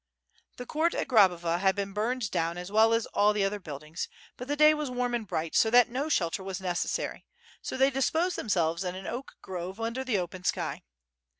The 0.57 0.65
court 0.65 0.95
8 0.95 1.07
12 1.07 1.09
WITH 1.09 1.13
FIRE 1.13 1.25
AND 1.27 1.27
SWORD. 1.27 1.29
at 1.29 1.29
Grabova 1.29 1.61
had 1.61 1.75
been 1.75 1.93
burned 1.93 2.31
down 2.31 2.57
as 2.57 2.71
well 2.71 2.91
as 2.95 3.05
all 3.13 3.33
the 3.33 3.45
other 3.45 3.59
buildings, 3.59 4.07
but 4.35 4.47
the 4.47 4.55
day 4.55 4.73
was 4.73 4.89
warm 4.89 5.13
and 5.13 5.27
bright; 5.27 5.53
so 5.55 5.69
that 5.69 5.89
no 5.89 6.09
shelter 6.09 6.43
was 6.43 6.59
necessary, 6.59 7.27
s# 7.63 7.77
they 7.77 7.91
disposed 7.91 8.35
themselves 8.35 8.83
in 8.83 8.95
an 8.95 9.05
oak 9.05 9.33
grove 9.43 9.79
under 9.79 10.03
the 10.03 10.17
open 10.17 10.43
sky. 10.43 10.81